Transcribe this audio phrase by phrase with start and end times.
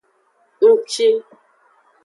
[0.71, 1.09] Ngci.